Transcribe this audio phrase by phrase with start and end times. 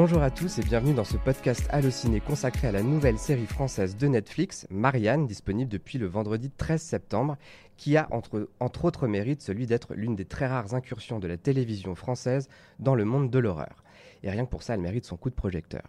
[0.00, 3.96] Bonjour à tous et bienvenue dans ce podcast Allociné consacré à la nouvelle série française
[3.96, 7.36] de Netflix, Marianne, disponible depuis le vendredi 13 septembre,
[7.76, 11.36] qui a entre, entre autres mérites celui d'être l'une des très rares incursions de la
[11.36, 13.82] télévision française dans le monde de l'horreur.
[14.22, 15.82] Et rien que pour ça, elle mérite son coup de projecteur.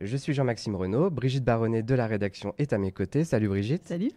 [0.00, 3.22] Je suis Jean-Maxime Renaud, Brigitte Baronnet de la rédaction est à mes côtés.
[3.22, 3.86] Salut Brigitte.
[3.86, 4.12] Salut.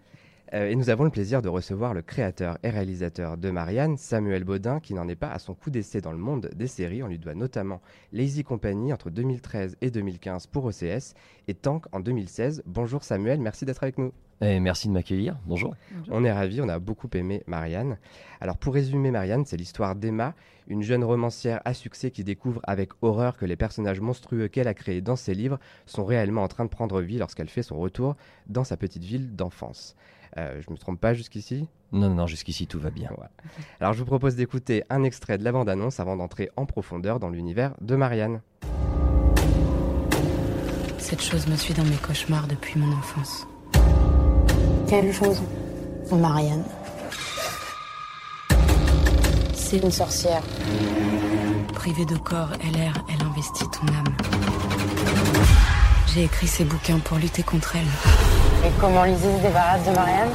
[0.53, 4.43] Euh, et nous avons le plaisir de recevoir le créateur et réalisateur de Marianne, Samuel
[4.43, 7.03] Baudin, qui n'en est pas à son coup d'essai dans le monde des séries.
[7.03, 7.81] On lui doit notamment
[8.13, 11.15] Lazy Company entre 2013 et 2015 pour OCS
[11.47, 12.63] et Tank en 2016.
[12.65, 14.11] Bonjour Samuel, merci d'être avec nous.
[14.41, 15.37] Et merci de m'accueillir.
[15.45, 15.75] Bonjour.
[16.09, 17.97] On est ravis, on a beaucoup aimé Marianne.
[18.41, 20.33] Alors pour résumer Marianne, c'est l'histoire d'Emma,
[20.67, 24.73] une jeune romancière à succès qui découvre avec horreur que les personnages monstrueux qu'elle a
[24.73, 28.17] créés dans ses livres sont réellement en train de prendre vie lorsqu'elle fait son retour
[28.47, 29.95] dans sa petite ville d'enfance.
[30.37, 31.69] Euh, je me trompe pas jusqu'ici?
[31.93, 33.09] Non, non, jusqu'ici tout va bien.
[33.79, 37.29] Alors je vous propose d'écouter un extrait de la bande-annonce avant d'entrer en profondeur dans
[37.29, 38.41] l'univers de Marianne.
[40.97, 43.47] Cette chose me suit dans mes cauchemars depuis mon enfance.
[44.87, 45.41] Quelle chose
[46.11, 46.63] Marianne.
[49.53, 50.41] C'est une sorcière.
[51.73, 54.15] Privée de corps, elle erre, elle investit ton âme.
[56.13, 58.67] J'ai écrit ces bouquins pour lutter contre elle.
[58.67, 60.29] Et comment Lizzie se débarrasse de Marianne?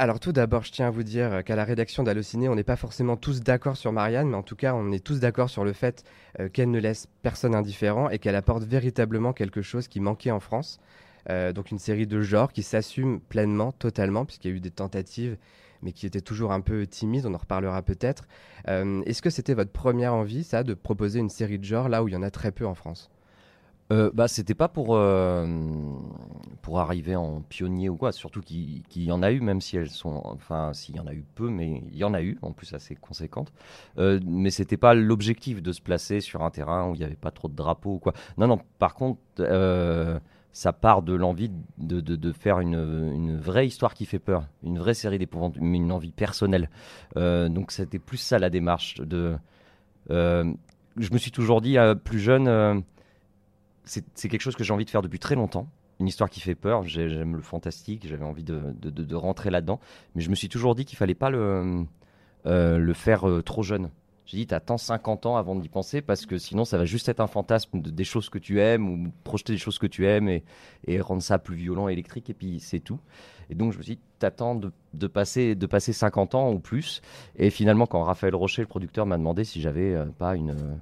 [0.00, 2.76] Alors tout d'abord, je tiens à vous dire qu'à la rédaction d'Allociné, on n'est pas
[2.76, 5.74] forcément tous d'accord sur Marianne, mais en tout cas, on est tous d'accord sur le
[5.74, 6.04] fait
[6.40, 10.40] euh, qu'elle ne laisse personne indifférent et qu'elle apporte véritablement quelque chose qui manquait en
[10.40, 10.80] France.
[11.28, 14.70] Euh, donc une série de genre qui s'assume pleinement, totalement, puisqu'il y a eu des
[14.70, 15.36] tentatives
[15.82, 18.24] mais qui était toujours un peu timide, on en reparlera peut-être.
[18.68, 22.02] Euh, est-ce que c'était votre première envie, ça, de proposer une série de genre là
[22.02, 23.10] où il y en a très peu en France?
[23.92, 25.46] Euh, bah, c'était pas pour, euh,
[26.62, 29.90] pour arriver en pionnier ou quoi, surtout qu'il y en a eu, même si elles
[29.90, 30.22] sont.
[30.24, 32.72] Enfin, s'il y en a eu peu, mais il y en a eu, en plus
[32.74, 33.52] assez conséquente.
[33.98, 37.16] Euh, mais c'était pas l'objectif de se placer sur un terrain où il n'y avait
[37.16, 38.12] pas trop de drapeaux ou quoi.
[38.38, 39.20] Non, non, par contre.
[39.40, 40.18] Euh,
[40.52, 41.48] ça part de l'envie
[41.78, 45.92] de, de, faire une, une, vraie histoire qui fait peur, une vraie série d'épouvantes, une
[45.92, 46.70] envie personnelle.
[47.16, 48.96] Euh, donc c'était plus ça la démarche.
[48.96, 49.36] De,
[50.08, 52.82] je me suis toujours dit, plus jeune,
[53.84, 55.68] c'est quelque chose que j'ai envie de faire depuis très longtemps.
[55.98, 59.80] Une histoire qui fait peur, j'aime le fantastique, j'avais envie de, de, rentrer là-dedans.
[60.14, 61.84] Mais je me suis toujours dit qu'il fallait pas le,
[62.44, 63.90] le faire trop jeune.
[64.30, 67.18] J'ai dit, t'attends 50 ans avant d'y penser parce que sinon, ça va juste être
[67.18, 70.28] un fantasme de, des choses que tu aimes ou projeter des choses que tu aimes
[70.28, 70.44] et,
[70.86, 73.00] et rendre ça plus violent, électrique, et puis c'est tout.
[73.50, 76.60] Et donc, je me suis dit, t'attends de, de, passer, de passer 50 ans ou
[76.60, 77.02] plus.
[77.34, 80.78] Et finalement, quand Raphaël Rocher, le producteur, m'a demandé si j'avais euh, pas une,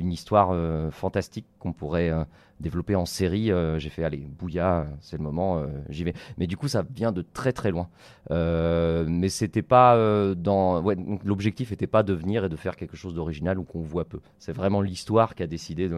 [0.00, 2.24] une histoire euh, fantastique qu'on pourrait euh,
[2.58, 3.52] développer en série.
[3.52, 6.14] Euh, j'ai fait, allez, Bouya, c'est le moment, j'y vais.
[6.38, 7.88] Mais du coup, ça vient de très très loin.
[8.30, 9.96] mais c'était pas
[10.34, 10.82] dans.
[11.24, 14.20] L'objectif n'était pas de venir et de faire quelque chose d'original ou qu'on voit peu.
[14.38, 15.88] C'est vraiment l'histoire qui a décidé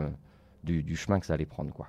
[0.64, 1.72] du, chemin que ça allait prendre.
[1.72, 1.88] Quoi.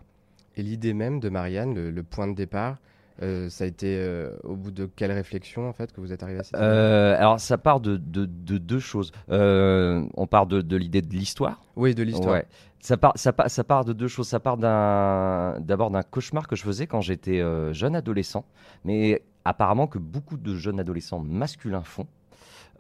[0.56, 2.78] Et l'idée même de Marianne, le point de départ,
[3.22, 6.24] euh, ça a été euh, au bout de quelle réflexion en fait que vous êtes
[6.24, 9.12] arrivé à cette euh, Alors ça part de, de, deux choses.
[9.30, 11.62] on part de, de l'idée de l'histoire.
[11.76, 12.34] Oui, de l'histoire.
[12.34, 12.46] Ouais.
[12.80, 14.28] Ça part, ça, part, ça part de deux choses.
[14.28, 17.42] Ça part d'abord d'un cauchemar que je faisais quand j'étais
[17.74, 18.46] jeune adolescent,
[18.84, 22.08] mais apparemment que beaucoup de jeunes adolescents masculins font.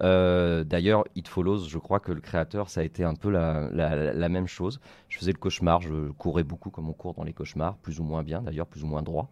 [0.01, 4.13] D'ailleurs, It Follows, je crois que le créateur, ça a été un peu la, la,
[4.13, 4.81] la, même chose.
[5.07, 8.03] Je faisais le cauchemar, je courais beaucoup comme on court dans les cauchemars, plus ou
[8.03, 9.29] moins bien d'ailleurs, plus ou moins droit.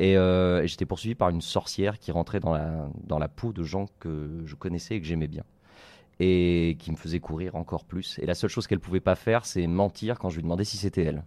[0.00, 3.62] Euh, et, j'étais poursuivi par une sorcière qui rentrait dans la, dans la peau de
[3.62, 5.44] gens que je connaissais et que j'aimais bien.
[6.18, 8.18] Et qui me faisait courir encore plus.
[8.20, 10.76] Et la seule chose qu'elle pouvait pas faire, c'est mentir quand je lui demandais si
[10.76, 11.24] c'était elle.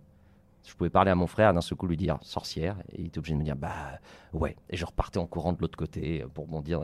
[0.70, 3.18] Je pouvais parler à mon frère d'un seul coup lui dire sorcière et il était
[3.18, 4.00] obligé de me dire bah
[4.34, 6.82] ouais et je repartais en courant de l'autre côté pour bondir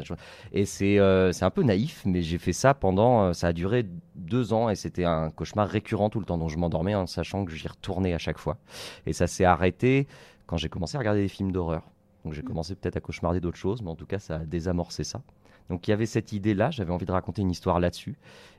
[0.54, 3.54] et c'est euh, c'est un peu naïf mais j'ai fait ça pendant euh, ça a
[3.54, 3.86] duré
[4.16, 7.46] deux ans et c'était un cauchemar récurrent tout le temps dont je m'endormais en sachant
[7.46, 8.58] que j'y retournais à chaque fois
[9.06, 10.08] et ça s'est arrêté
[10.48, 11.84] quand j'ai commencé à regarder des films d'horreur.
[12.24, 12.46] Donc j'ai mm.
[12.46, 15.22] commencé peut-être à cauchemarder d'autres choses, mais en tout cas ça a désamorcé ça.
[15.70, 18.18] Donc il y avait cette idée-là, j'avais envie de raconter une histoire là-dessus.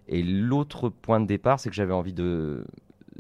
[0.09, 2.65] Et l'autre point de départ, c'est que j'avais envie de,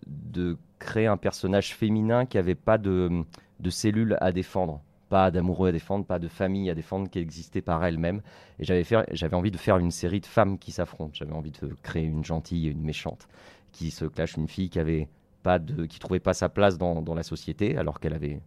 [0.07, 3.25] de créer un personnage féminin qui n'avait pas de,
[3.61, 7.63] de cellules à défendre, pas d'amoureux à défendre, pas de famille à défendre qui existait
[7.63, 8.23] par elle-même.
[8.59, 11.13] Et j'avais, envie de faire une série de femmes qui s'affrontent.
[11.15, 13.29] J'avais envie de créer une gentille et une méchante
[13.73, 15.09] qui se clashent, une fille qui avait
[15.43, 18.41] pas de, qui trouvait pas sa place dans, dans la société alors qu'elle avait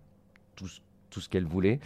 [1.09, 1.79] tout, ce qu'elle voulait,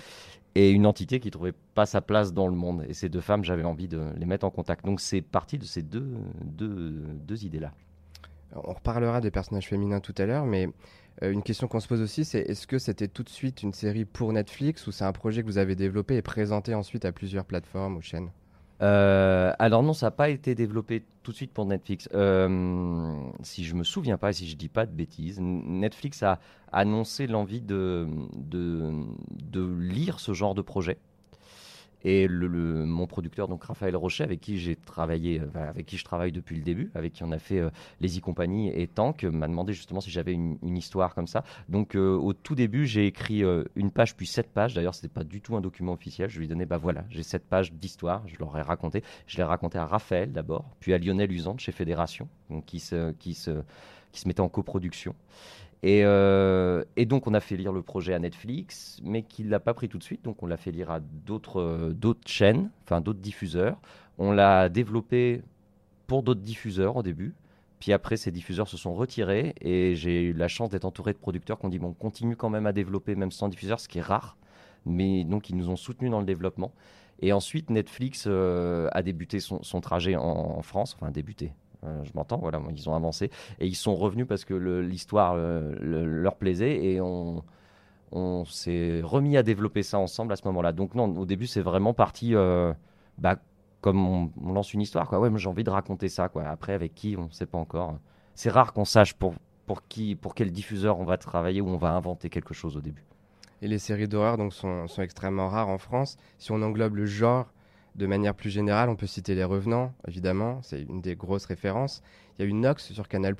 [0.55, 2.85] et une entité qui trouvait pas sa place dans le monde.
[2.87, 4.85] Et ces deux femmes, j'avais envie de les mettre en contact.
[4.85, 6.07] Donc c'est parti de ces deux,
[6.43, 6.91] deux,
[7.27, 7.71] deux idées-là.
[8.55, 10.69] On reparlera des personnages féminins tout à l'heure, mais
[11.21, 13.73] euh, une question qu'on se pose aussi, c'est est-ce que c'était tout de suite une
[13.73, 17.11] série pour Netflix ou c'est un projet que vous avez développé et présenté ensuite à
[17.11, 18.29] plusieurs plateformes ou chaînes?
[18.83, 22.09] Euh, alors non, ça n'a pas été développé tout de suite pour Netflix.
[22.13, 26.39] Euh, si je me souviens pas et si je dis pas de bêtises, Netflix a
[26.71, 28.07] annoncé l'envie de,
[29.79, 30.97] lire ce genre de projet.
[32.03, 36.31] Et mon producteur, donc Raphaël Rocher, avec qui j'ai travaillé, euh, avec qui je travaille
[36.31, 37.69] depuis le début, avec qui on a fait euh,
[38.01, 41.43] Les y compagnie et Tank, m'a demandé justement si j'avais une, histoire comme ça.
[41.69, 43.43] Donc euh, au tout début, j'ai écrit
[43.75, 44.73] une page puis sept pages.
[44.73, 46.29] D'ailleurs, c'était pas du tout un document officiel.
[46.29, 48.27] Je lui ai donné, bah voilà, j'ai sept pages d'histoire.
[48.27, 49.03] Je leur ai raconté.
[49.27, 53.11] Je l'ai raconté à Raphaël d'abord, puis à Lionel Usante chez Fédération, donc qui se,
[53.13, 53.63] qui se,
[54.11, 55.15] qui se mettait en coproduction.
[55.83, 59.73] Euh, et, donc, on a fait lire le projet à Netflix, mais qu'il l'a pas
[59.73, 60.23] pris tout de suite.
[60.23, 63.79] Donc, on l'a fait lire à d'autres euh, chaînes, enfin d'autres diffuseurs.
[64.17, 65.41] On l'a développé
[66.07, 67.33] pour d'autres diffuseurs au début.
[67.79, 71.17] Puis après, ces diffuseurs se sont retirés et j'ai eu la chance d'être entouré de
[71.17, 73.89] producteurs qui ont dit bon, on continue quand même à développer même sans diffuseur, ce
[73.89, 74.37] qui est rare.
[74.85, 76.71] Mais donc, ils nous ont soutenus dans le développement.
[77.21, 81.53] Et ensuite, Netflix euh, a débuté son, trajet en, en, France, enfin débuté,
[82.03, 86.35] je m'entends, voilà, ils ont avancé et ils sont revenus parce que l'histoire euh, leur
[86.35, 87.43] plaisait et on,
[88.45, 90.71] s'est remis à développer ça ensemble à ce moment-là.
[90.71, 92.71] Donc non, au début c'est vraiment parti, euh,
[93.17, 93.37] bah,
[93.81, 95.19] comme on, lance une histoire, quoi.
[95.19, 96.29] Ouais, j'ai envie de raconter ça.
[96.45, 97.97] Après avec qui, on ne sait pas encore.
[98.35, 99.33] C'est rare qu'on sache pour
[99.89, 103.03] qui, pour quel diffuseur on va travailler ou on va inventer quelque chose au début.
[103.63, 106.17] Et les séries d'horreur sont extrêmement rares en France.
[106.37, 107.47] Si on englobe le genre
[107.95, 112.01] de manière plus générale, on peut citer Les Revenants, évidemment, c'est une des grosses références.
[112.37, 113.35] Il y a eu Nox sur Canal+,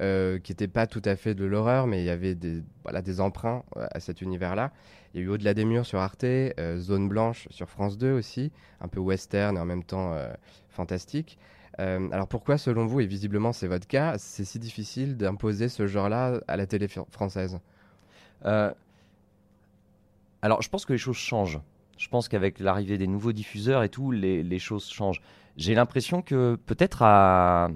[0.00, 2.62] euh, qui n'était pas tout à fait de l'horreur, mais il y avait des,
[3.02, 4.72] des emprunts euh, à cet univers-là.
[5.12, 8.12] Il y a eu Au-delà des murs sur Arte, euh, Zone Blanche sur France 2
[8.12, 8.50] aussi,
[8.80, 10.14] un peu western et en même temps
[10.68, 11.38] fantastique.
[11.78, 16.40] alors pourquoi, selon vous, et visiblement c'est votre cas, c'est si difficile d'imposer ce genre-là
[16.48, 17.58] à la télé française?
[20.42, 21.60] Alors je pense que les choses changent.
[21.96, 25.22] Je pense qu'avec l'arrivée des nouveaux diffuseurs et tout, les, choses changent.
[25.56, 27.70] J'ai l'impression que peut-être à.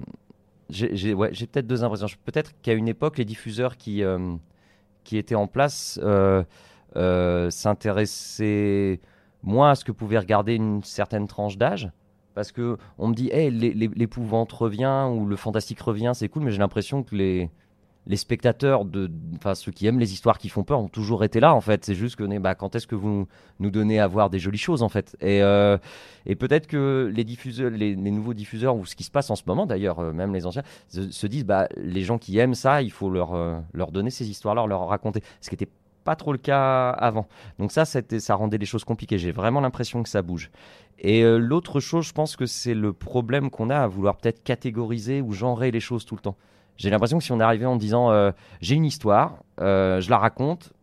[0.69, 2.07] J'ai peut-être deux impressions.
[2.23, 4.35] Peut-être qu'à une époque, les diffuseurs qui, euh,
[5.11, 6.43] étaient en place euh,
[6.95, 8.99] euh, s'intéressaient
[9.43, 11.91] moins à ce que pouvait regarder une certaine tranche d'âge.
[12.33, 16.51] Parce que on me dit, hey, l'épouvante revient ou le fantastique revient, c'est cool, mais
[16.51, 17.49] j'ai l'impression que les,
[18.07, 21.39] les spectateurs, de, enfin ceux qui aiment les histoires qui font peur, ont toujours été
[21.39, 21.85] là en fait.
[21.85, 23.27] C'est juste que bah, quand est-ce que vous
[23.59, 25.15] nous donnez à voir des jolies choses en fait?
[25.21, 25.77] Et, euh,
[26.25, 29.43] et peut-être que les diffuseurs, les, nouveaux diffuseurs ou ce qui se passe en ce
[29.45, 32.91] moment d'ailleurs, euh, même les anciens, se, disent bah les gens qui aiment ça, il
[32.91, 35.21] faut leur euh, leur donner ces histoires-là, leur raconter.
[35.39, 35.71] Ce qui n'était
[36.03, 37.27] pas trop le cas avant.
[37.59, 39.19] Donc ça, ça rendait les choses compliquées.
[39.19, 40.49] J'ai vraiment l'impression que ça bouge.
[40.97, 45.21] Et l'autre chose, je pense que c'est le problème qu'on a à vouloir peut-être catégoriser
[45.21, 46.37] ou genrer les choses tout le temps.
[46.77, 50.17] J'ai l'impression que si on arrivait en disant euh, j'ai une histoire, euh, je la
[50.17, 50.73] raconte,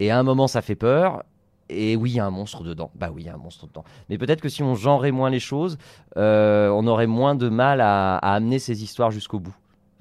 [0.00, 1.22] et à un moment ça fait peur,
[1.68, 2.90] et oui, il y a un monstre dedans.
[2.94, 3.84] Bah oui, il y a un monstre dedans.
[4.08, 5.76] Mais peut-être que si on genrait moins les choses,
[6.16, 9.54] euh, on aurait moins de mal à, amener ces histoires jusqu'au bout.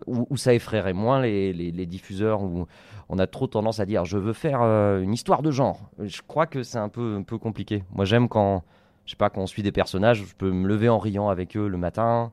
[0.05, 2.67] Ou, ça effraierait moins les, diffuseurs, où
[3.09, 5.81] on a trop tendance à dire je veux faire une histoire de genre.
[5.99, 7.83] Je crois que c'est un peu, un peu compliqué.
[7.91, 8.63] Moi j'aime quand,
[9.05, 11.57] je sais pas, quand on suit des personnages, je peux me lever en riant avec
[11.57, 12.31] eux le matin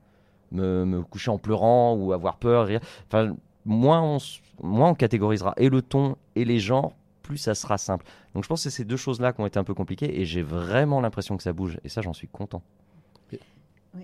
[0.51, 2.69] me, coucher en pleurant ou avoir peur.
[3.07, 4.17] Enfin, moins on,
[4.61, 8.05] moins on catégorisera et le ton et les genres, plus ça sera simple.
[8.33, 10.25] Donc je pense que c'est ces deux choses-là qui ont été un peu compliquées et
[10.25, 11.79] j'ai vraiment l'impression que ça bouge.
[11.83, 12.61] Et ça, j'en suis content.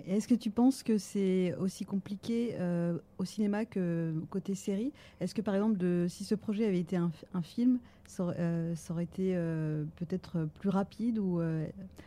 [0.06, 4.92] Est-ce que tu penses que c'est aussi compliqué euh, au cinéma que côté série?
[5.20, 7.10] Est-ce que par exemple, de, si ce projet avait été un,
[7.42, 11.42] film, ça, euh, aurait été euh, peut-être plus rapide ou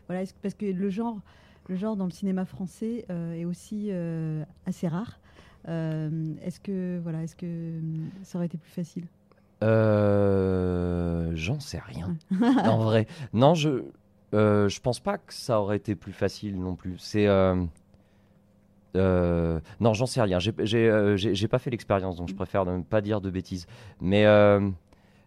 [0.08, 1.20] voilà, parce que le genre,
[1.70, 5.20] le genre dans le cinéma français euh, est aussi euh, assez rare.
[5.68, 7.80] Euh, est-ce que voilà, est-ce que
[8.24, 9.08] ça aurait été plus facile?
[9.62, 12.16] J'en sais rien.
[12.66, 13.84] en vrai, non, je
[14.34, 16.98] je pense pas que ça aurait été plus facile non plus.
[17.00, 17.26] C'est
[18.96, 20.40] non, j'en sais rien.
[20.40, 23.66] J'ai pas fait l'expérience, donc je préfère ne pas dire de bêtises.
[24.02, 24.26] Mais,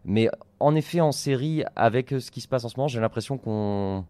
[0.05, 0.29] mais
[0.61, 4.05] en effet, en série, avec ce qui se passe en ce moment, j'ai l'impression qu'on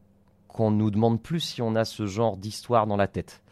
[0.58, 3.44] qu'on nous demande plus si on a ce genre d'histoire dans la tête.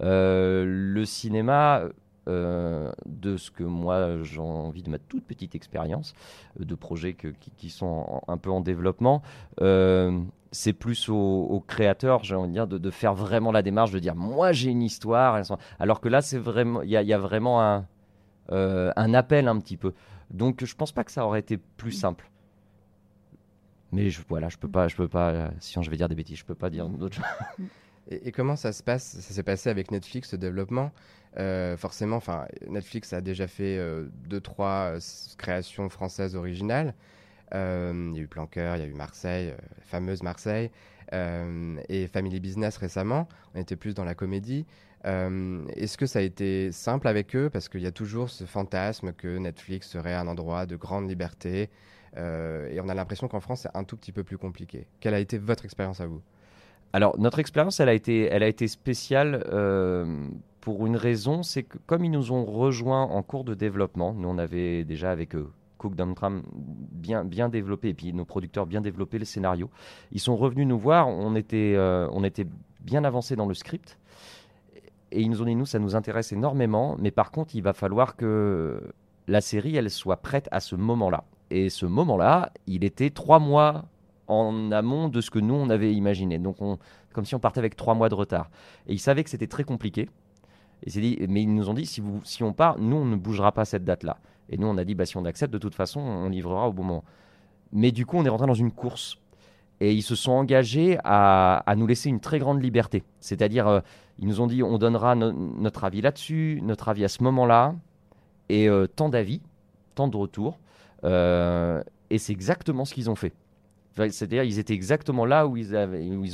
[0.00, 1.82] Euh, le cinéma,
[2.28, 6.14] euh, de ce que moi j'ai envie de ma toute petite expérience
[6.60, 9.22] euh, de projets qui, sont un peu en développement,
[10.50, 14.16] c'est plus aux, créateurs, j'ai envie de dire, de, faire vraiment la démarche de dire
[14.16, 15.40] moi j'ai une histoire,
[15.78, 17.86] alors que là c'est vraiment, il y, y, a vraiment un,
[18.50, 19.92] un appel un petit peu.
[20.30, 22.28] Donc je pense pas que ça aurait été plus simple.
[23.92, 25.50] Mais je, voilà, je peux pas, je peux pas.
[25.60, 27.24] Si je vais dire des bêtises, je peux pas dire d'autres choses.
[28.10, 30.92] Et, comment ça se passe Ça s'est passé avec Netflix, ce développement?
[31.38, 35.00] Euh, Forcément, enfin, Netflix a déjà fait euh, deux, trois euh,
[35.36, 36.94] créations françaises originales.
[37.54, 40.70] Euh, il y a eu Planqueur, il y a eu Marseille, euh, fameuse Marseille,
[41.12, 43.28] euh, et Family Business récemment.
[43.54, 44.66] On était plus dans la comédie.
[45.06, 47.50] Euh, Est-ce que ça a été simple avec eux?
[47.50, 51.70] Parce qu'il y a toujours ce fantasme que Netflix serait un endroit de grande liberté.
[52.16, 54.86] Euh, et on a l'impression qu'en France, c'est un tout petit peu plus compliqué.
[55.00, 56.22] Quelle a été votre expérience à vous?
[56.92, 60.26] Alors, notre expérience, elle a été, elle a été spéciale euh,
[60.60, 64.28] pour une raison, c'est que comme ils nous ont rejoints en cours de développement, nous
[64.28, 65.50] on avait déjà avec eux.
[65.76, 69.70] Cook Tram bien, bien développé, et puis nos producteurs bien développé le scénario.
[70.10, 72.46] Ils sont revenus nous voir, on était, euh, on était
[72.80, 73.98] bien avancé dans le script,
[75.12, 77.72] et ils nous ont dit, nous, ça nous intéresse énormément, mais par contre, il va
[77.72, 78.92] falloir que
[79.26, 81.24] la série, elle soit prête à ce moment-là.
[81.50, 83.86] Et ce moment-là, il était trois mois
[84.26, 86.38] en amont de ce que nous, on avait imaginé.
[86.38, 86.78] Donc, on,
[87.14, 88.50] comme si on partait avec trois mois de retard.
[88.86, 90.08] Et ils savaient que c'était très compliqué.
[90.84, 93.64] Et dit, mais ils nous ont dit, si, on part, nous, on ne bougera pas
[93.64, 94.18] cette date-là.
[94.50, 96.72] Et nous, on a dit, bah, si on accepte, de toute façon, on livrera au
[96.72, 97.04] bon moment.
[97.72, 99.18] Mais du coup, on est rentré dans une course.
[99.80, 103.04] Et ils se sont engagés à, à nous laisser une très grande liberté.
[103.20, 103.80] C'est-à-dire, euh,
[104.18, 107.74] ils nous ont dit, on donnera no- notre avis là-dessus, notre avis à ce moment-là,
[108.48, 109.40] et euh, tant d'avis,
[109.94, 110.58] tant de retours.
[111.04, 113.32] Euh, et c'est exactement ce qu'ils ont fait.
[113.96, 115.74] C'est-à-dire, ils étaient exactement là où ils,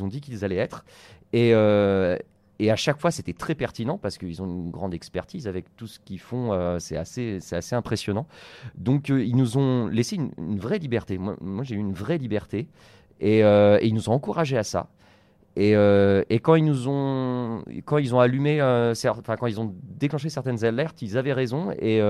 [0.02, 0.84] ont dit qu'ils allaient être.
[1.32, 2.16] Et, euh,
[2.58, 5.86] et à chaque fois, c'était très pertinent parce qu'ils ont une grande expertise avec tout
[5.86, 6.52] ce qu'ils font.
[6.52, 7.40] euh, c'est assez,
[7.72, 8.26] impressionnant.
[8.76, 11.16] Donc, ils nous ont laissé une, vraie liberté.
[11.18, 12.68] Moi, j'ai eu une vraie liberté.
[13.20, 14.90] Et, ils nous ont encouragés à ça.
[15.56, 15.72] Et,
[16.42, 17.62] quand ils ont,
[18.20, 21.70] allumé, enfin quand ils ont déclenché certaines alertes, ils avaient raison.
[21.80, 22.02] Et,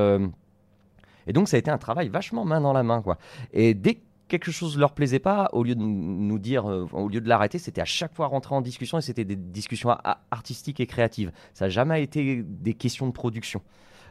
[1.26, 3.19] et donc ça a été un travail vachement main dans la main, quoi.
[3.52, 7.09] Et dès que quelque chose leur plaisait pas, au lieu de nous dire, euh, au
[7.09, 9.97] lieu de l'arrêter, c'était à chaque fois rentrer en discussion et c'était des discussions
[10.31, 11.33] artistiques et créatives.
[11.52, 13.62] Ça n'a jamais été des questions de production.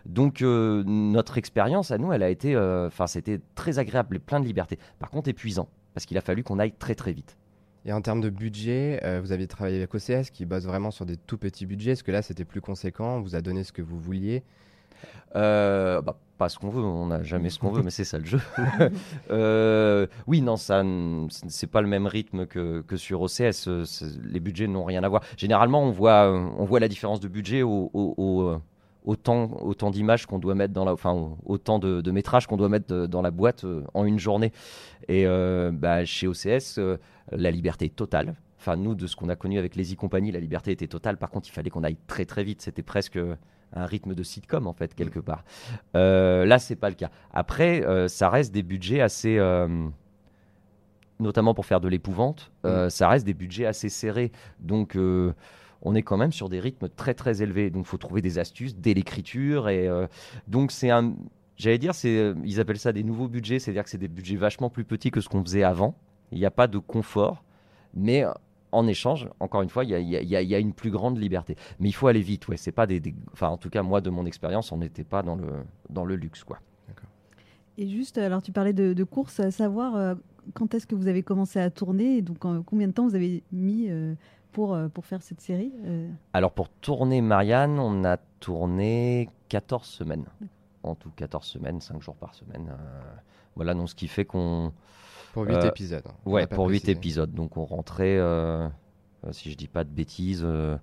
[0.05, 4.19] Donc euh, notre expérience à nous, elle a été, euh, enfin c'était très agréable et
[4.19, 4.77] plein de liberté.
[4.99, 7.37] Par contre épuisant parce qu'il a fallu qu'on aille très très vite.
[7.85, 11.17] Et en termes de budget, vous aviez travaillé avec OCS qui bosse vraiment sur des
[11.17, 11.91] tout petits budgets.
[11.91, 13.17] Est-ce que là, c'était plus conséquent?
[13.17, 14.41] On vous a donné ce que vous vouliez
[15.35, 18.17] Euh, bah, pas ce qu'on veut, on n'a jamais ce qu'on veut, mais c'est ça
[18.19, 18.39] le jeu.
[19.31, 20.83] Euh, oui, non, ça,
[21.29, 23.67] c'est pas le même rythme que, sur OCS.
[23.67, 23.83] euh,
[24.23, 25.23] Les budgets n'ont rien à voir.
[25.37, 28.59] Généralement, on voit, on voit la différence de budget au, au, au, euh,
[29.05, 32.01] au temps, au temps d'image qu'on doit mettre dans la, enfin, au, au temps de,
[32.01, 34.51] de métrage qu'on doit mettre dans la boîte en une journée.
[35.07, 35.25] Et
[35.73, 36.79] bah, chez OCS,
[37.31, 38.35] la liberté est totale.
[38.59, 41.17] Enfin, nous, de ce qu'on a connu avec les e-compagnies, la liberté était totale.
[41.17, 42.61] Par contre, il fallait qu'on aille très très vite.
[42.61, 43.19] C'était presque
[43.75, 45.43] un rythme de sitcom en fait quelque part.
[45.95, 47.09] Euh, là, c'est pas le cas.
[47.31, 49.87] Après, euh, ça reste des budgets assez, euh,
[51.19, 54.31] notamment pour faire de l'épouvante, euh, ça reste des budgets assez serrés.
[54.59, 54.97] Donc,
[55.85, 57.69] on est quand même sur des rythmes très très élevés.
[57.69, 59.89] Donc, faut trouver des astuces dès l'écriture et
[60.47, 61.13] donc c'est un,
[61.57, 64.69] j'allais dire, c'est, ils appellent ça des nouveaux budgets, c'est-à-dire que c'est des budgets vachement
[64.69, 65.95] plus petits que ce qu'on faisait avant.
[66.31, 67.43] Il n'y a pas de confort,
[67.93, 68.25] mais
[68.73, 70.49] en échange, encore une fois, il y a, il y a- il y a- il
[70.49, 71.55] y a une plus grande liberté.
[71.79, 72.57] Mais il faut aller vite, ouais.
[72.57, 75.21] C'est pas des, des- enfin, en tout cas, moi, de mon expérience, on n'était pas
[75.23, 75.47] dans le,
[75.89, 76.59] dans le luxe, quoi.
[77.77, 80.13] Et juste, alors tu parlais de, de course, à savoir euh,
[80.53, 83.15] quand est-ce que vous avez commencé à tourner et donc euh, combien de temps vous
[83.15, 84.13] avez mis euh,
[84.51, 89.87] pour, euh, pour faire cette série euh, Alors, pour tourner Marianne, on a tourné 14
[89.87, 90.25] semaines.
[90.83, 92.67] En tout, 14 semaines, 5 jours par semaine.
[92.69, 93.01] euh,
[93.55, 94.71] voilà, donc ce qui fait qu'on.
[95.33, 96.03] Pour 8 Euh, épisodes.
[96.07, 96.13] hein.
[96.25, 96.91] Ouais, pour 8 précisé.
[96.93, 97.33] épisodes.
[97.33, 98.67] Donc, on rentrait, euh,
[99.25, 100.77] euh, si je dis pas de bêtises, euh,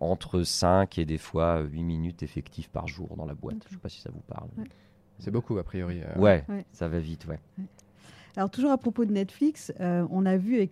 [0.00, 3.56] entre 5 et des fois 8 minutes effectives par jour dans la boîte.
[3.68, 4.48] Je sais pas si ça vous parle.
[4.58, 4.64] Ouais.
[5.18, 6.00] C'est beaucoup, a priori.
[6.02, 6.18] euh.
[6.18, 6.64] Ouais, Ouais.
[6.72, 7.38] ça va vite, ouais.
[8.36, 10.70] Alors toujours à propos de Netflix, euh, on l'a vu avec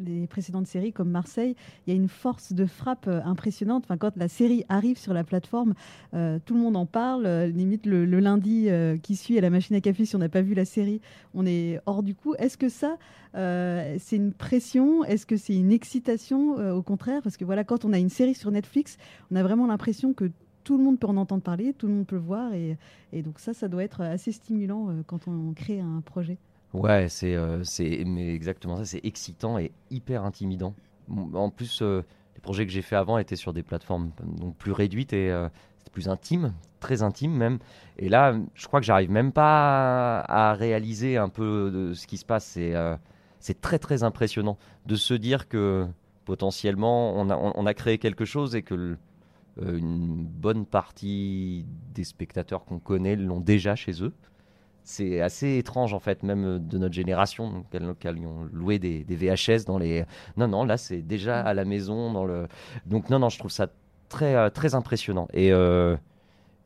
[0.00, 1.54] les précédentes séries comme Marseille,
[1.86, 3.84] il y a une force de frappe euh, impressionnante.
[3.84, 5.74] Enfin, quand la série arrive sur la plateforme,
[6.14, 7.26] euh, tout le monde en parle.
[7.54, 8.68] limite le, lundi
[9.02, 11.00] qui suit à la machine à café, si on n'a pas vu la série,
[11.34, 12.34] on est hors du coup.
[12.34, 12.96] Est-ce que ça,
[13.34, 15.04] c'est une pression?
[15.04, 16.54] Est-ce que c'est une excitation?
[16.74, 18.96] Au contraire, parce que voilà, quand on a une série sur Netflix,
[19.30, 20.30] on a vraiment l'impression que
[20.64, 22.76] tout le monde peut en entendre parler, tout le monde peut le voir, et,
[23.22, 26.38] donc ça, ça doit être assez stimulant quand on crée un projet.
[26.74, 27.62] Ouais, c'est euh,
[28.16, 30.74] exactement ça, c'est excitant et hyper intimidant.
[31.34, 32.02] En plus, euh,
[32.34, 35.48] les projets que j'ai fait avant étaient sur des plateformes donc plus réduites et euh,
[35.88, 37.58] plus intime, très intime même.
[37.98, 42.24] Et là, je crois que j'arrive même pas à, réaliser un peu ce qui se
[42.24, 42.44] passe.
[42.44, 42.96] C'est euh,
[43.60, 45.86] très très impressionnant de se dire que
[46.24, 48.96] potentiellement on a, on, a créé quelque chose et que
[49.62, 54.12] euh, une bonne partie des spectateurs qu'on connaît l'ont déjà chez eux
[54.88, 58.78] c'est assez étrange en fait, même euh, de notre génération, donc, qui qui ont loué
[58.78, 60.04] des, des VHS dans les.
[60.38, 62.48] Non, non, là c'est déjà à la maison dans le.
[62.86, 63.68] Donc non, non, je trouve ça
[64.08, 65.96] très euh, très impressionnant et euh,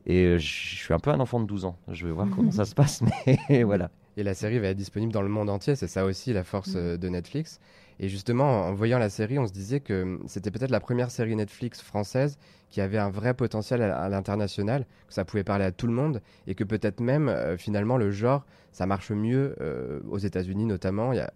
[0.05, 1.77] et je suis un peu un enfant de 12 ans.
[1.89, 3.03] Je vais voir comment ça se passe,
[3.49, 3.91] mais voilà.
[4.15, 6.75] Et la série va être disponible dans le monde entier, c'est ça aussi la force
[6.75, 6.97] Mm.
[6.97, 7.59] de Netflix.
[7.99, 11.11] Et justement, en voyant la série, on se disait que hum, c'était peut-être la première
[11.11, 12.37] série Netflix française
[12.69, 16.21] qui avait un vrai potentiel à, l'international, que ça pouvait parler à tout le monde,
[16.47, 21.13] et que peut-être même, euh, finalement, le genre, ça marche mieux euh, aux États-Unis notamment.
[21.13, 21.31] Il y a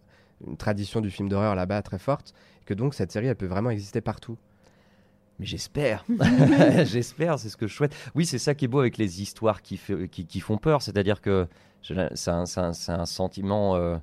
[0.47, 2.33] une tradition du film d'horreur là-bas très forte,
[2.65, 4.35] que donc cette série, elle peut vraiment exister partout.
[5.39, 6.05] Mais j'espère,
[6.85, 7.95] j'espère, c'est ce que je souhaite.
[8.15, 10.81] Oui, c'est ça qui est beau avec les histoires qui, fait- qui, qui font peur,
[10.81, 11.47] c'est-à-dire que
[11.83, 13.97] c'est un, sentiment euh,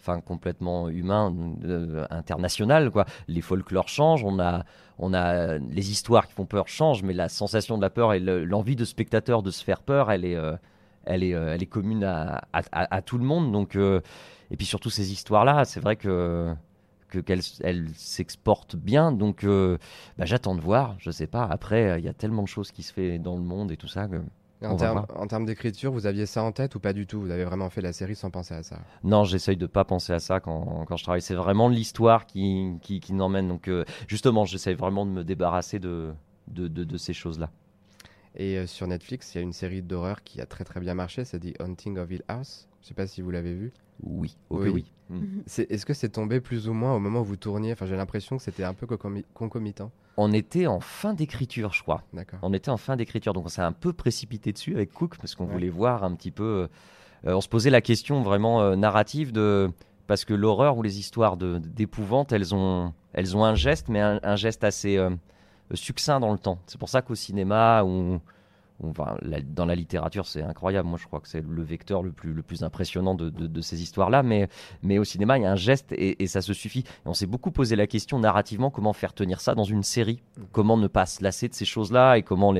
[0.00, 2.90] enfin, complètement humain, euh, international.
[2.90, 3.04] Quoi.
[3.28, 4.64] Les folklores changent, on a,
[4.98, 8.20] on a les histoires qui font peur changent, mais la sensation de la peur et
[8.20, 10.56] le- l'envie de spectateur de se faire peur, elle est, euh,
[11.04, 12.40] elle est, euh, elle est commune à,
[13.02, 13.52] tout le monde.
[13.52, 16.54] Donc, et puis surtout ces histoires-là, c'est vrai que
[17.08, 19.12] que- qu'elles elles s'exportent bien.
[19.12, 20.94] Donc, bah, j'attends de voir.
[20.98, 21.44] Je sais pas.
[21.44, 23.88] Après, il y a tellement de choses qui se fait dans le monde et tout
[23.88, 24.06] ça.
[24.08, 24.16] Que...
[24.62, 27.20] En termes en termes d'écriture, vous aviez ça en tête ou pas du tout?
[27.20, 28.80] Vous avez vraiment fait la série sans penser à ça?
[29.04, 31.22] Non, j'essaye de pas penser à ça quand, quand je travaille.
[31.22, 33.46] C'est vraiment l'histoire qui, qui, qui m'emmène.
[33.46, 36.12] Donc, euh, justement, j'essaye vraiment de me débarrasser de,
[36.48, 37.50] de, de, de ces choses-là.
[38.34, 40.94] Et euh, sur Netflix, il y a une série d'horreur qui a très très bien
[40.94, 42.68] marché, c'est The Haunting of Hill House.
[42.88, 43.70] Je sais pas si vous l'avez vu.
[44.02, 44.70] Oui, ok, Oui.
[44.70, 44.92] oui.
[45.10, 45.42] Mm.
[45.44, 47.72] C'est- Est-ce que c'est tombé plus ou moins au moment où vous tourniez?
[47.72, 49.90] Enfin, j'ai l'impression que c'était un peu concomi- concomitant.
[50.16, 52.02] On était en fin d'écriture, je crois.
[52.14, 52.38] D'accord.
[52.40, 55.34] On était en fin d'écriture, donc on s'est un peu précipité dessus avec Cook parce
[55.34, 55.52] qu'on Ouais.
[55.52, 56.66] voulait voir un petit peu.
[57.26, 59.70] euh, on se posait la question vraiment euh, narrative de
[60.06, 64.00] parce que l'horreur ou les histoires de- d'épouvante, elles ont elles ont un geste, mais
[64.00, 65.10] un, un geste assez euh,
[65.74, 66.58] succinct dans le temps.
[66.66, 68.18] C'est pour ça qu'au cinéma ou
[68.80, 70.88] dans la littérature, c'est incroyable.
[70.88, 74.22] Moi, je crois que c'est le vecteur le plus, impressionnant de, ces histoires-là.
[74.22, 76.84] Mais, au cinéma, il y a un geste et, ça se suffit.
[77.04, 80.22] On s'est beaucoup posé la question narrativement comment faire tenir ça dans une série?
[80.52, 82.54] Comment ne pas se lasser de ces choses-là et comment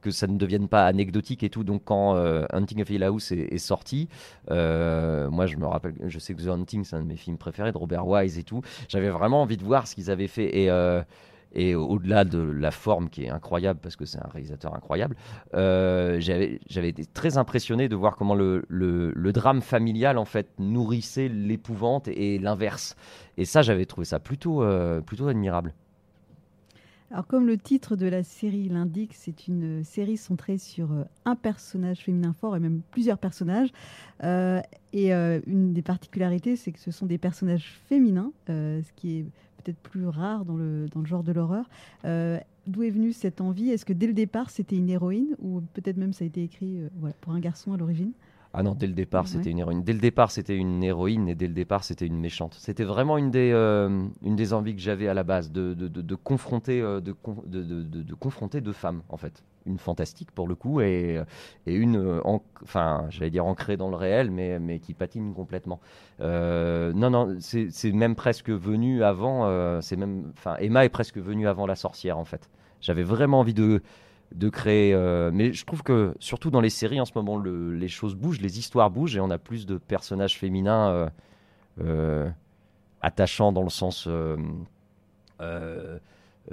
[0.00, 1.64] que ça ne devienne pas anecdotique et tout?
[1.64, 4.08] Donc quand euh, Hunting of Hill House est, est sorti,
[4.50, 7.38] euh, moi je me rappelle, je sais que The Hunting c'est un de mes films
[7.38, 8.62] préférés de Robert Wise et tout.
[8.88, 11.02] J'avais vraiment envie de voir ce qu'ils avaient fait et euh,
[11.52, 15.16] et au-delà de la forme qui est incroyable parce que c'est un réalisateur incroyable,
[15.54, 18.64] euh, j'avais été très impressionné de voir comment le,
[19.32, 22.96] drame familial en fait nourrissait l'épouvante et l'inverse.
[23.36, 25.74] Et ça j'avais trouvé ça plutôt euh, plutôt admirable.
[27.10, 31.36] Alors, comme le titre de la série l'indique, c'est une série centrée sur euh, un
[31.36, 33.70] personnage féminin fort et même plusieurs personnages.
[34.92, 39.26] Et une des particularités, c'est que ce sont des personnages féminins, ce qui est
[39.68, 41.68] peut-être plus rare dans le, dans le genre de l'horreur.
[42.04, 43.70] Euh, D'où est venue cette envie?
[43.70, 46.78] Est-ce que dès le départ, c'était une héroïne ou peut-être même ça a été écrit
[46.80, 48.12] euh, voilà, pour un garçon à l'origine?
[48.52, 49.30] Ah non, dès le départ, Ouais.
[49.30, 49.82] c'était une héroïne.
[49.84, 52.56] Dès le départ, c'était une héroïne et dès le départ, c'était une méchante.
[52.58, 55.88] C'était vraiment une des, euh, une des envies que j'avais à la base, de, de,
[55.88, 59.42] de- de confronter, de, con- de, de- de- de confronter deux femmes, en fait.
[59.68, 61.20] Une fantastique pour le coup et,
[61.66, 65.34] et une, euh, en- enfin, j'allais dire ancrée dans le réel, mais, mais qui patine
[65.34, 65.78] complètement.
[66.20, 69.46] Euh, non, non, c'est même presque venu avant.
[69.46, 72.48] euh, c'est même, enfin, Emma est presque venue avant la sorcière, en fait.
[72.80, 73.82] J'avais vraiment envie de,
[74.34, 74.94] de créer.
[75.32, 78.40] mais je trouve que surtout dans les séries en ce moment, le- les choses bougent,
[78.40, 81.10] les histoires bougent et on a plus de personnages féminins
[83.02, 84.08] attachants dans le sens,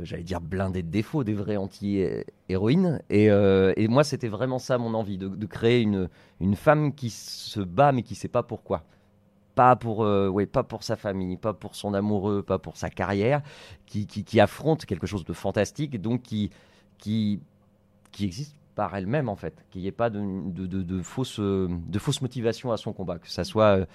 [0.02, 3.02] j'allais dire blindés de défauts, des vrais anti-héroïnes.
[3.10, 6.94] Et, euh, et moi, c'était vraiment ça mon envie, de, de créer une, une femme
[6.94, 8.84] qui se bat mais qui sait pas pourquoi.
[9.56, 12.90] Pas pour, euh, ouais, pas pour sa famille, pas pour son amoureux, pas pour sa
[12.90, 13.42] carrière,
[13.86, 16.52] qui, qui, affronte quelque chose de fantastique, donc qui,
[16.98, 17.40] qui,
[18.12, 21.40] qui existe par elle-même en fait, qu'il n'y ait pas de, de, de, de fausse,
[21.40, 23.86] euh, de motivation à son combat, que ça soit euh, euh,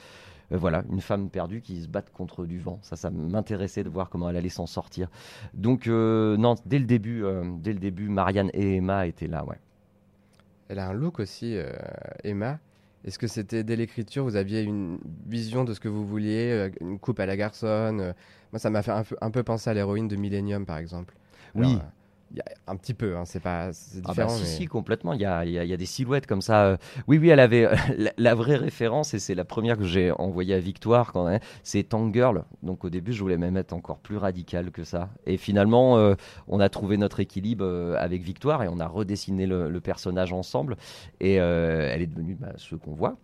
[0.57, 2.79] voilà, une femme perdue qui se batte contre du vent.
[2.83, 5.09] Ça, ça m'intéressait de voir comment elle allait s'en sortir.
[5.55, 9.45] Donc euh, non, dès le début, euh, dès le début, Marianne et Emma étaient là,
[9.45, 9.59] ouais.
[10.69, 11.73] Elle a un look aussi, euh,
[12.23, 12.61] Emma.
[13.05, 16.71] Est-ce que c'était dès l'écriture, vous aviez une vision de ce que vous vouliez, euh,
[16.81, 18.13] une coupe à la garçonne euh,
[18.53, 21.15] Moi, ça m'a fait un peu, un peu penser à l'héroïne de Millennium, par exemple.
[21.55, 21.67] Oui.
[21.67, 21.87] Alors, euh,
[22.69, 24.29] un petit peu, hein, c'est pas, c'est Ah bah différent.
[24.29, 25.13] si, mais- si, complètement.
[25.15, 26.65] Il y a, y a- y a des silhouettes comme ça.
[26.67, 26.77] euh.
[27.09, 30.55] Oui, oui, elle avait la, la vraie référence, et c'est la première que j'ai envoyée
[30.55, 32.45] à Victoire, quand même, c'est Tank Girl.
[32.63, 35.09] Donc au début, je voulais même être encore plus radical que ça.
[35.27, 36.15] Et finalement, euh,
[36.47, 40.33] on a trouvé notre équilibre euh, avec Victoire, et on a redessiné le, le personnage
[40.33, 40.77] ensemble.
[41.21, 43.17] Et euh, elle est devenue bah, ce qu'on voit.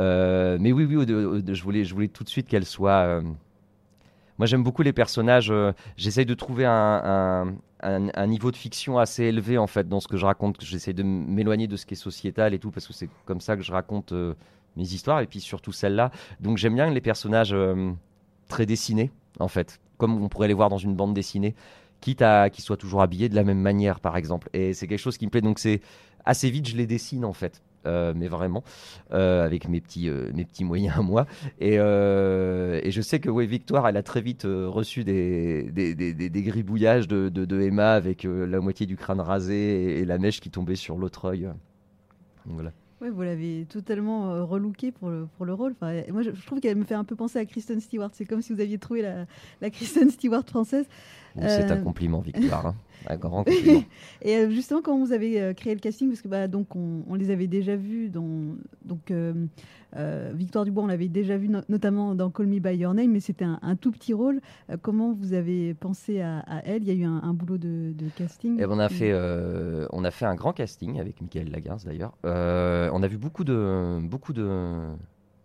[0.00, 1.02] Euh, mais oui, oui, au-
[1.36, 2.90] au- je, voulais, je voulais tout de suite qu'elle soit...
[3.04, 3.22] euh,
[4.38, 5.50] Moi, j'aime beaucoup les personnages.
[5.50, 6.72] euh, J'essaye de trouver un,
[7.04, 10.56] un- un- niveau de fiction assez élevé, en fait, dans ce que je raconte.
[10.64, 13.56] J'essaye de m'éloigner de ce qui est sociétal et tout, parce que c'est comme ça
[13.56, 14.34] que je raconte euh,
[14.76, 16.10] mes histoires, et puis surtout celle-là.
[16.40, 17.92] Donc, j'aime bien les personnages euh,
[18.48, 19.10] très dessinés,
[19.40, 21.54] en fait, comme on pourrait les voir dans une bande dessinée,
[22.00, 24.48] quitte à qu'ils soient toujours habillés de la même manière, par exemple.
[24.52, 25.40] Et c'est quelque chose qui me plaît.
[25.40, 25.80] Donc, c'est
[26.24, 27.62] assez vite, je les dessine, en fait.
[27.88, 28.62] Euh, mais vraiment,
[29.12, 31.26] euh, avec mes petits, euh, mes petits moyens à moi.
[31.58, 36.14] Et, et je sais que oui, Victoire, elle a très vite reçu des, des, des,
[36.14, 40.04] des- des gribouillages de, de, de Emma avec la moitié du crâne rasé et, et
[40.04, 41.48] la mèche qui tombait sur l'autre œil.
[42.46, 42.72] Voilà.
[43.00, 45.72] Ouais, vous l'avez totalement euh, relooké pour le, pour le rôle.
[45.80, 48.10] Enfin, moi, je, je trouve qu'elle me fait un peu penser à Kristen Stewart.
[48.12, 49.26] C'est comme si vous aviez trouvé la,
[49.60, 50.84] la Kristen Stewart française.
[51.36, 52.66] C'est un compliment, Victoire.
[52.66, 52.74] hein.
[53.06, 53.84] Un grand compliment.
[54.22, 57.04] Et euh, justement, quand vous avez euh, créé le casting, parce que bah, donc on,
[57.08, 59.46] on les avait déjà vus dans donc euh,
[59.96, 63.10] euh, Victoire Dubois, on l'avait déjà vu no- notamment dans Call Me by Your Name,
[63.12, 64.40] mais c'était un, un tout petit rôle.
[64.70, 66.82] Euh, comment vous avez pensé à, à elle?
[66.82, 68.60] Il y a eu un, un boulot de, de casting.
[68.60, 69.12] Et on a fait,
[69.92, 72.12] on a fait un grand casting avec Michael Lagarce d'ailleurs.
[72.24, 74.74] On a vu beaucoup de, beaucoup de,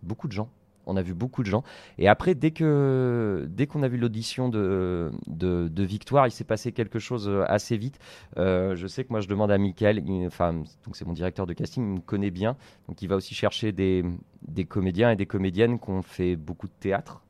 [0.01, 0.49] beaucoup de gens.
[0.85, 1.63] On a vu beaucoup de gens.
[1.97, 6.71] Et après, dès que, dès qu'on a vu l'audition de, de, Victoire, il s'est passé
[6.71, 7.99] quelque chose euh, assez vite.
[8.37, 11.53] Euh, je sais que moi, je demande à Michael, enfin, donc c'est mon directeur de
[11.53, 12.55] casting, il me connaît bien,
[12.87, 14.03] donc il va aussi chercher des,
[14.47, 17.21] des comédiens et des comédiennes qui ont fait beaucoup de théâtre,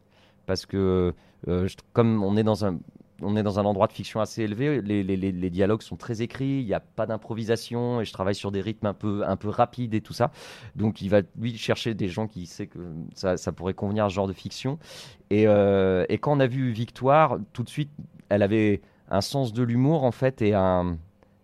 [0.45, 1.13] parce que
[1.47, 2.79] euh, comme on est dans un
[3.23, 6.65] on est dans un endroit de fiction assez élevé, les, dialogues sont très écrits, il
[6.65, 9.93] n'y a pas d'improvisation et je travaille sur des rythmes un peu, un peu rapides
[9.93, 10.31] et tout ça.
[10.75, 12.79] Donc il va lui chercher des gens qui sait que
[13.15, 14.79] ça, pourrait convenir à ce genre de fiction.
[15.29, 17.91] Et, euh, et quand on a vu Victoire, tout de suite,
[18.29, 20.97] elle avait un sens de l'humour en fait et un,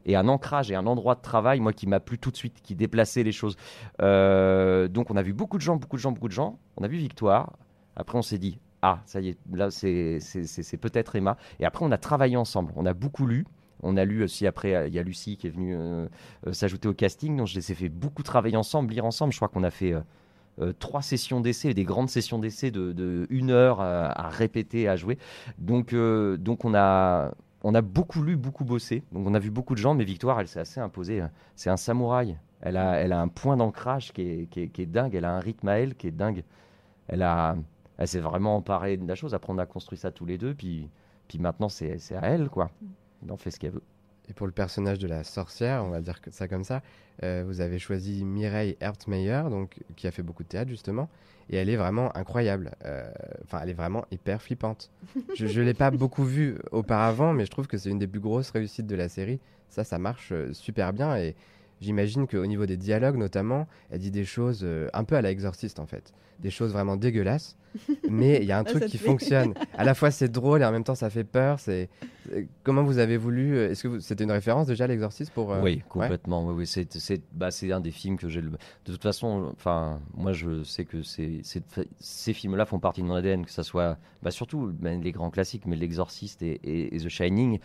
[0.06, 2.62] et un ancrage et un endroit de travail, moi qui m'a plu tout de suite,
[2.64, 3.58] qui déplaçait les choses.
[4.02, 6.60] Euh, donc on a vu beaucoup de gens, beaucoup de gens, beaucoup de gens.
[6.78, 7.54] On a vu Victoire.
[7.96, 11.38] Après on s'est dit, ah ça y est, là c'est peut-être Emma.
[11.60, 12.72] Et après on a travaillé ensemble.
[12.76, 13.46] On a beaucoup lu.
[13.82, 16.06] On a lu aussi après, il y a Lucie qui est venue euh,
[16.48, 17.38] euh, s'ajouter au casting.
[17.38, 19.32] Donc je les ai fait beaucoup travailler ensemble, lire ensemble.
[19.32, 20.02] Je crois qu'on a fait euh,
[20.60, 24.98] euh, trois sessions d'essai, des grandes sessions d'essai de, de une heure à, répéter, à
[24.98, 25.18] jouer.
[25.60, 27.32] Donc, euh, donc on a,
[27.64, 29.04] on a beaucoup lu, beaucoup bossé.
[29.14, 31.24] Donc on a vu beaucoup de gens, mais Victoire, elle s'est assez imposée.
[31.56, 32.38] C'est un samouraï.
[32.62, 35.16] Elle a, elle a un point d'ancrage qui est, qui, est, qui est dingue.
[35.16, 36.44] Elle a un rythme à elle qui est dingue.
[37.08, 37.56] Elle a,
[38.00, 39.36] elle s'est vraiment emparée de la chose.
[39.36, 40.56] Après, on a construit ça tous les deux.
[40.56, 40.90] Puis,
[41.28, 42.72] puis maintenant, c'est c'est à elle, quoi.
[43.22, 43.84] Elle en fait ce qu'elle veut.
[44.30, 46.82] Et pour le personnage de la sorcière, on va dire que ça comme ça,
[47.24, 51.10] euh, vous avez choisi Mireille Hertmeyer, donc qui a fait beaucoup de théâtre justement,
[51.50, 52.72] et elle est vraiment incroyable.
[52.86, 53.12] Euh,
[53.44, 54.92] Enfin, elle est vraiment hyper flippante.
[55.36, 58.20] je ne l'ai pas beaucoup vue auparavant, mais je trouve que c'est une des plus
[58.22, 59.40] grosses réussites de la série.
[59.68, 61.36] Ça, ça marche euh, super bien et
[61.82, 65.32] j'imagine qu'au niveau des dialogues notamment, elle dit des choses euh, un peu à la
[65.32, 67.56] exorciste en fait, des choses vraiment dégueulasses.
[68.10, 69.06] Mais il y a un Ah, truc qui fait.
[69.06, 69.54] fonctionne.
[69.78, 71.60] À la fois c'est drôle et en même temps ça fait peur.
[71.60, 71.88] C'est
[72.34, 75.54] euh, comment vous avez voulu euh, Est-ce que vous- c'était une référence déjà l'exorciste pour
[75.54, 76.46] euh, Oui, complètement.
[76.48, 78.42] Oui, oui, c'est, c'est, bah, c'est un des films que j'ai.
[78.42, 78.58] le- De
[78.92, 81.64] toute façon, enfin, moi, je sais que c'est, c'est-
[82.00, 85.68] ces films-là font partie de mon ADN, que ça soit, bah, surtout les grands classiques,
[85.68, 87.60] mais L'Exorciste et, et- et The Shining.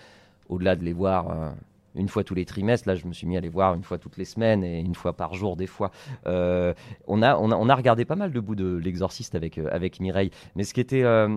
[0.50, 1.50] Au-delà de les voir euh,
[1.94, 3.98] une fois tous les trimestres, là, je me suis mis à les voir une fois
[3.98, 5.90] toutes les semaines et une fois par jour des fois.
[6.26, 6.74] Euh,
[7.06, 9.68] on a, on a, on a regardé pas mal de bouts de L'Exorciste avec euh,
[9.70, 11.36] avec Mireille, mais ce qui était euh,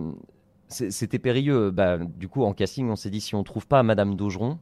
[0.67, 1.71] c'était périlleux.
[1.71, 4.59] Bah, du coup, en casting, on s'est dit si on trouve pas Madame Daugeron,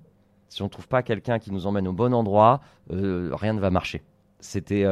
[0.50, 4.04] si on trouve pas quelqu'un qui nous emmène au bon endroit, rien ne va marcher.
[4.40, 4.86] C'était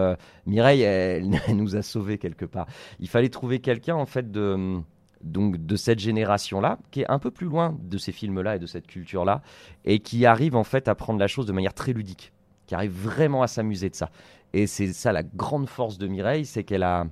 [0.47, 2.65] Mireille, elle, elle nous a sauvés quelque part.
[2.99, 4.81] Il fallait trouver quelqu'un en fait de
[5.23, 8.65] donc de cette génération-là, qui est un peu plus loin de ces films-là et de
[8.65, 9.41] cette culture-là,
[9.85, 12.33] et qui arrive en fait à prendre la chose de manière très ludique,
[12.67, 14.09] qui arrive vraiment à s'amuser de ça.
[14.53, 17.07] Et c'est ça la grande force de Mireille, c'est qu'elle a,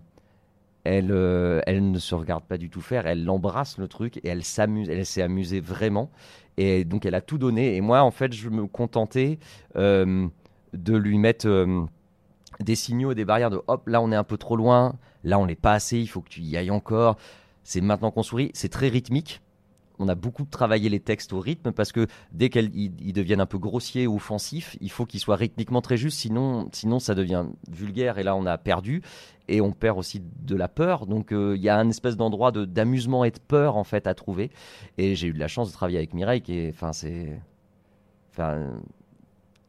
[0.84, 4.28] elle, euh, elle ne se regarde pas du tout faire, elle embrasse le truc et
[4.28, 6.12] elle s'amuse, elle s'est amusée vraiment.
[6.58, 7.76] Et donc elle a tout donné.
[7.76, 9.40] Et moi, en fait, je me contentais
[9.76, 10.28] euh,
[10.74, 11.86] de lui mettre euh,
[12.60, 15.40] des signaux et des barrières de hop, là on est un peu trop loin, là
[15.40, 17.18] on n'est pas assez, il faut que tu y ailles encore.
[17.64, 18.52] C'est maintenant qu'on sourit.
[18.54, 19.42] C'est très rythmique.
[20.00, 23.46] On a beaucoup travaillé les textes au rythme parce que dès qu'ils ils deviennent un
[23.46, 27.46] peu grossiers ou offensifs, il faut qu'ils soient rythmiquement très justes, sinon, sinon ça devient
[27.70, 29.04] vulgaire et là on a perdu
[29.48, 31.06] et on perd aussi de la peur.
[31.06, 34.08] Donc euh, il y a un espèce d'endroit de- d'amusement et de peur en fait
[34.08, 34.50] à trouver.
[34.98, 37.40] Et j'ai eu de la chance de travailler avec Mireille qui est, enfin c'est,
[38.32, 38.72] enfin,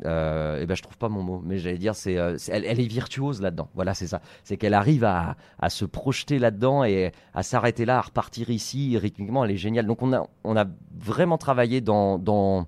[0.05, 2.87] euh, et ben je trouve pas mon mot, mais j'allais dire c'est, euh, elle, est
[2.87, 3.69] virtuose là-dedans.
[3.75, 5.37] Voilà c'est ça, c'est qu'elle arrive à,
[5.69, 9.45] se projeter là-dedans et à s'arrêter là, à repartir ici rythmiquement.
[9.45, 9.87] Elle est géniale.
[9.87, 10.67] Donc on a on a
[10.99, 12.67] vraiment travaillé dans dans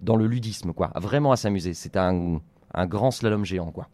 [0.00, 1.74] dans le ludisme quoi, vraiment à s'amuser.
[1.74, 2.40] C'est un
[2.74, 3.88] un grand slalom géant quoi.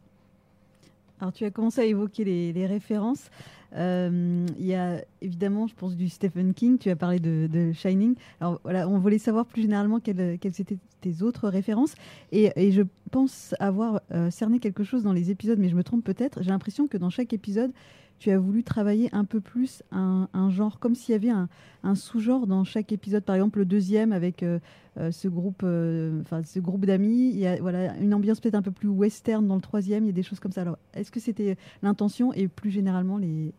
[1.21, 3.29] Alors, tu as commencé à évoquer les références.
[3.77, 6.79] Euh, Il y a évidemment, je pense, du Stephen King.
[6.79, 8.15] Tu as parlé de, Shining.
[8.41, 11.95] Alors voilà, on voulait savoir plus généralement quelles, étaient tes autres références.
[12.33, 15.85] Et, et je pense avoir euh, cerné quelque chose dans les épisodes, mais je me
[15.85, 16.43] trompe peut-être.
[16.43, 17.73] J'ai l'impression que dans chaque épisode,
[18.19, 22.47] tu as voulu travailler un peu plus un, genre, comme s'il y avait un, sous-genre
[22.47, 23.25] dans chaque épisode.
[23.25, 24.59] Par exemple, le deuxième avec euh,
[24.99, 27.33] euh, ce groupe, euh, ce groupe d'amis.
[27.35, 30.05] Il voilà une ambiance peut-être un peu plus western dans le troisième.
[30.05, 30.63] Il y a des choses comme ça.
[30.63, 33.53] Alors, est-ce que c'était l'intention et plus généralement les,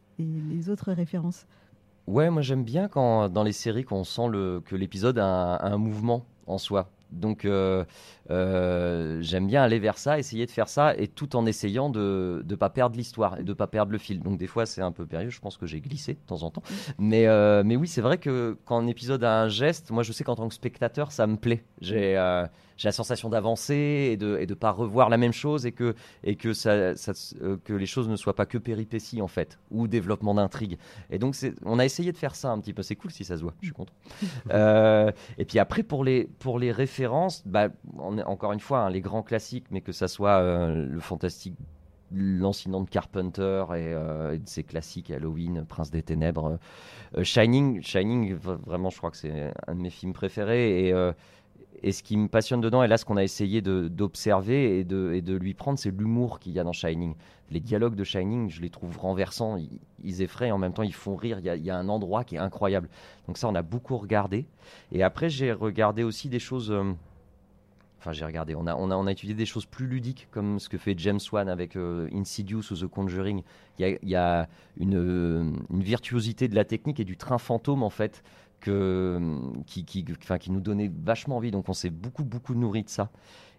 [0.70, 1.46] autres références?
[2.08, 4.30] Ouais, moi j'aime bien quand dans les séries qu'on sent
[4.66, 6.90] que l'épisode a un mouvement en soi.
[7.12, 7.84] Donc euh,
[8.30, 12.44] euh, j'aime bien aller vers ça, essayer de faire ça, et tout en essayant de
[12.48, 14.22] ne pas perdre l'histoire et de pas perdre le fil.
[14.22, 16.52] Donc des fois c'est un peu périlleux, je pense que j'ai glissé de temps en
[16.52, 16.64] temps.
[16.98, 20.12] Mais, euh, mais oui, c'est vrai que quand un épisode a un geste, moi je
[20.12, 21.64] sais qu'en tant que spectateur, ça me plaît.
[21.82, 22.16] J'ai
[22.80, 25.96] j'ai la sensation d'avancer et de et de pas revoir la même chose et que
[26.24, 27.12] et que ça, ça
[27.42, 30.78] euh, que les choses ne soient pas que péripéties en fait ou développement d'intrigue.
[31.10, 32.82] Et donc c'est on a essayé de faire ça un petit peu.
[32.82, 33.54] C'est cool si ça se voit.
[33.60, 33.94] Je suis content.
[34.52, 38.90] Euh, et puis après pour les pour les références, bah on encore une fois hein,
[38.90, 41.56] les grands classiques, mais que ça soit euh, le fantastique
[42.12, 46.58] Lancinant de Carpenter et, euh, et de ses classiques Halloween, Prince des Ténèbres,
[47.16, 50.88] euh, Shining, Shining, vraiment, je crois que c'est un de mes films préférés.
[50.88, 51.12] Et, euh,
[51.82, 55.14] et ce qui me passionne dedans, et là, ce qu'on a essayé d'observer et de,
[55.14, 57.16] et de lui prendre, c'est l'humour qu'il y a dans Shining.
[57.52, 59.58] Les dialogues de Shining, je les trouve renversants,
[60.04, 61.40] ils, effraient, en même temps, ils font rire.
[61.40, 62.90] Il y, a, il y a un endroit qui est incroyable.
[63.28, 64.46] Donc ça, on a beaucoup regardé.
[64.92, 66.72] Et après, j'ai regardé aussi des choses...
[66.72, 66.94] euh,
[68.02, 68.56] Enfin, j'ai regardé.
[68.56, 70.98] On a, on, a, on a étudié des choses plus ludiques, comme ce que fait
[70.98, 73.44] James Wan avec euh, Insidious ou The Conjuring.
[73.78, 77.18] Il y a, il y a une, euh, une virtuosité de la technique et du
[77.18, 78.24] train fantôme, en fait,
[78.60, 80.06] qui,
[80.50, 81.52] nous donnait vachement envie.
[81.52, 83.10] Donc, on s'est beaucoup, beaucoup nourri de ça.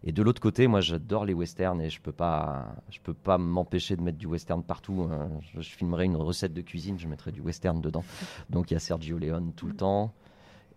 [0.02, 3.36] Et de l'autre côté, moi, j'adore les westerns et je peux pas, je peux pas
[3.36, 5.08] m'empêcher de mettre du western partout.
[5.10, 5.28] hein.
[5.54, 8.04] Je, filmerais une recette de cuisine, je mettrais du western dedans.
[8.48, 10.12] Donc, il y a Sergio Leone tout le temps.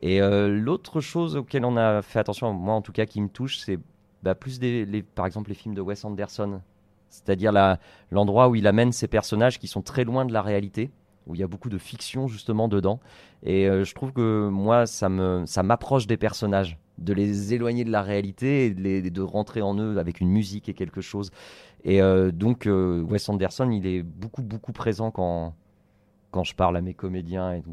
[0.03, 3.29] Et euh, l'autre chose auquel on a fait attention, moi en tout cas qui me
[3.29, 3.79] touche, c'est
[4.21, 6.59] bah, plus des, par exemple les films de Wes Anderson.
[7.09, 7.53] C'est-à-dire
[8.11, 10.91] l'endroit où il amène ces personnages qui sont très loin de la réalité,
[11.27, 12.99] où il y a beaucoup de fiction justement dedans.
[13.43, 15.09] Et euh, je trouve que moi, ça
[15.45, 19.97] ça m'approche des personnages, de les éloigner de la réalité et de, rentrer en eux
[19.97, 21.31] avec une musique et quelque chose.
[21.83, 25.55] Et euh, donc euh, Wes Anderson, il est beaucoup, beaucoup présent quand,
[26.31, 27.63] quand je parle à mes comédiens et.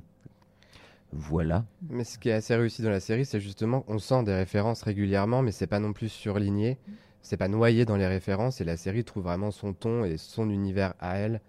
[1.12, 1.64] Voilà.
[1.88, 4.82] Mais ce qui est assez réussi dans la série, c'est justement qu'on sent des références
[4.82, 6.78] régulièrement, mais c'est pas non plus surligné,
[7.20, 10.48] c'est pas noyé dans les références, et la série trouve vraiment son ton et son
[10.50, 11.40] univers à elle,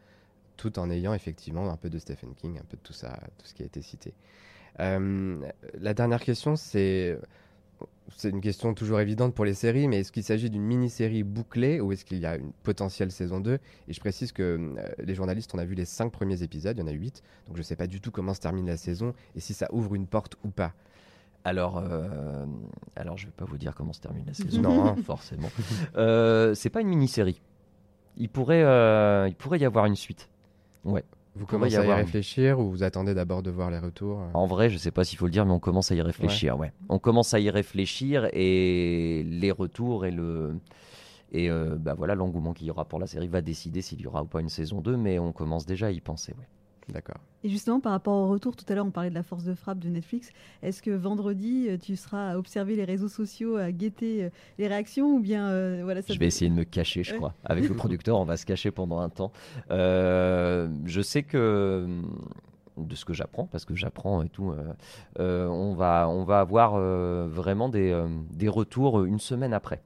[0.62, 3.48] tout en ayant effectivement un peu de Stephen King, un peu de tout ça, tout
[3.48, 4.14] ce qui a été cité.
[4.80, 5.42] Euh,
[5.80, 7.18] la dernière question, c'est
[8.16, 11.82] c'est une question toujours évidente pour les séries, mais est-ce qu'il s'agit d'une mini-série bouclée
[11.82, 15.16] ou est-ce qu'il y a une potentielle saison 2 Et je précise que euh, les
[15.16, 17.62] journalistes, on a vu les cinq premiers épisodes, il y en a huit, donc je
[17.62, 20.06] ne sais pas du tout comment se termine la saison et si ça ouvre une
[20.06, 20.74] porte ou pas.
[21.44, 22.46] Alors, euh,
[22.96, 24.96] alors je vais pas vous dire comment se termine la saison, Non, hein.
[25.04, 25.50] forcément.
[25.96, 27.42] Euh, c'est pas une mini-série.
[28.18, 28.62] Il pourrait,
[29.28, 30.30] il pourrait y avoir une suite.
[30.86, 31.04] Ouais.
[31.36, 34.22] Vous y commencez à y avoir réfléchir ou vous attendez d'abord de voir les retours
[34.22, 36.02] euh En vrai, je sais pas s'il faut le dire, mais on commence à y
[36.02, 36.60] réfléchir.
[36.60, 36.74] Ouais.
[36.90, 40.56] On commence à y réfléchir et les retours et le
[41.34, 44.08] et euh, bah voilà l'engouement qu'il y aura pour la série va décider s'il y
[44.08, 46.34] aura ou pas une saison 2, mais on commence déjà à y penser.
[46.38, 46.48] Ouais.
[46.90, 47.18] D'accord.
[47.44, 49.54] Et justement, par rapport au retour, tout à l'heure, on parlait de la force de
[49.56, 50.32] frappe de Netflix.
[50.62, 54.68] Est-ce que vendredi, euh, tu seras à observer les réseaux sociaux, à guetter euh, les
[54.68, 57.18] réactions ou bien euh, voilà, ça Je vais essayer de me cacher, je Ouais.
[57.18, 57.34] crois.
[57.46, 59.32] Avec le producteur, on va se cacher pendant un temps.
[59.72, 61.88] Euh, je sais que
[62.78, 64.74] de ce que j'apprends, parce que j'apprends et tout, euh,
[65.20, 67.96] euh, on, va, on va avoir euh, vraiment des,
[68.32, 69.82] des retours une semaine après.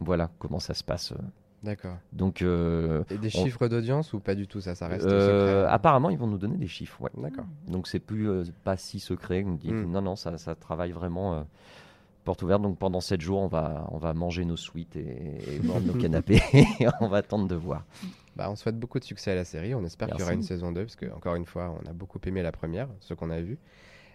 [0.00, 1.14] Voilà comment ça se passe.
[1.62, 1.96] D'accord.
[2.12, 5.62] Donc, euh, Et des On- chiffres d'audience ou pas du tout Ça, ça reste euh,
[5.64, 7.00] secret apparemment, ils vont nous donner des chiffres.
[7.02, 7.10] Ouais.
[7.16, 7.44] D'accord.
[7.68, 9.42] Donc, c'est plus euh, pas si secret.
[9.44, 9.84] Mm.
[9.90, 11.46] Non, non, ça, ça travaille vraiment.
[12.24, 15.00] Porte ouverte, donc pendant 7 jours, on va, on va manger nos suites et,
[15.56, 16.64] et nos canapés et
[17.00, 17.84] on va attendre de voir.
[18.36, 19.74] Bah, on souhaite beaucoup de succès à la série.
[19.74, 21.92] On espère qu'il y aura une saison 2, parce que, encore une fois, on a
[21.92, 23.58] beaucoup aimé la première, ce qu'on a vu.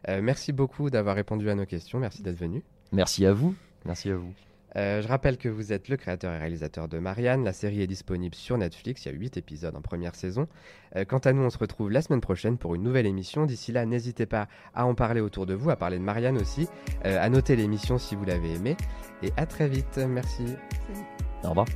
[0.08, 2.00] Euh, merci beaucoup d'avoir répondu à nos questions.
[2.00, 2.64] Merci d'être venu.
[2.94, 3.56] Merci à vous.
[3.86, 4.34] Merci à vous.
[4.76, 7.44] Euh, je rappelle que vous êtes le créateur et réalisateur de Marianne.
[7.44, 9.06] La série est disponible sur Netflix.
[9.06, 10.48] Il y a 8 épisodes en première saison.
[10.96, 13.46] Euh, quant à nous, on se retrouve la semaine prochaine pour une nouvelle émission.
[13.46, 16.68] D'ici là, n'hésitez pas à en parler autour de vous, à parler de Marianne aussi,
[17.06, 18.78] euh, à noter l'émission si vous l'avez aimée.
[19.24, 19.98] Et à très vite.
[19.98, 20.44] Merci.
[21.44, 21.68] Au revoir.